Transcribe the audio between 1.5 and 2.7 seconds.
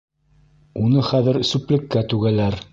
сүплеккә түгәләр.